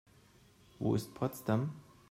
Wo 0.79 0.95
ist 0.95 1.13
Potsdam? 1.13 1.75